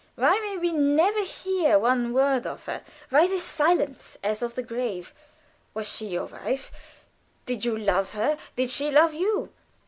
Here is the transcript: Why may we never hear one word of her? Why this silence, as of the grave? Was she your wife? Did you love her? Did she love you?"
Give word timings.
Why 0.15 0.39
may 0.39 0.57
we 0.57 0.71
never 0.71 1.23
hear 1.23 1.77
one 1.77 2.11
word 2.11 2.47
of 2.47 2.65
her? 2.65 2.81
Why 3.11 3.27
this 3.27 3.43
silence, 3.43 4.17
as 4.23 4.41
of 4.41 4.55
the 4.55 4.63
grave? 4.63 5.13
Was 5.75 5.87
she 5.87 6.07
your 6.07 6.25
wife? 6.25 6.71
Did 7.45 7.65
you 7.65 7.77
love 7.77 8.13
her? 8.13 8.39
Did 8.55 8.71
she 8.71 8.89
love 8.89 9.13
you?" 9.13 9.51